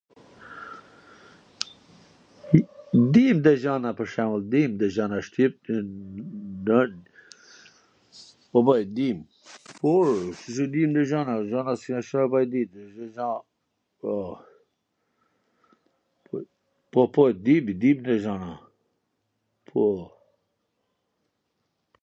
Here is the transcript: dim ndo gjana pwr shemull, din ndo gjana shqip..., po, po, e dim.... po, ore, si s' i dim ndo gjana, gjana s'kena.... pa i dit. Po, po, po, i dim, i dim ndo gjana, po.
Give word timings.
dim 3.13 3.35
ndo 3.41 3.53
gjana 3.61 3.89
pwr 3.97 4.07
shemull, 4.13 4.45
din 4.53 4.69
ndo 4.75 4.85
gjana 4.95 5.17
shqip..., 5.27 5.53
po, 5.59 5.65
po, 8.65 8.71
e 8.77 8.79
dim.... 8.99 9.17
po, 9.77 9.85
ore, 9.99 10.17
si 10.39 10.49
s' 10.55 10.63
i 10.65 10.67
dim 10.75 10.89
ndo 10.93 11.01
gjana, 11.11 11.33
gjana 11.51 11.73
s'kena.... 11.81 12.23
pa 12.33 12.37
i 12.45 12.47
dit. 12.53 12.69
Po, 13.99 14.11
po, 16.91 17.01
po, 17.17 17.21
i 17.33 17.35
dim, 17.49 17.63
i 17.75 17.77
dim 17.85 17.97
ndo 18.03 18.13
gjana, 18.25 18.51
po. 19.69 19.83